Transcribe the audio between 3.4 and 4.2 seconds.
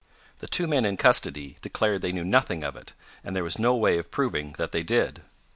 was no way of